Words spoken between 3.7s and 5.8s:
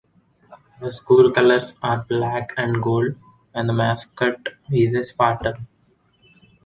mascot is a Spartan.